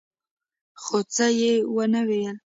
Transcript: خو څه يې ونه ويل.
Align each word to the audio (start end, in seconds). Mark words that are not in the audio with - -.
خو 0.81 0.97
څه 1.13 1.25
يې 1.39 1.53
ونه 1.73 2.01
ويل. 2.09 2.35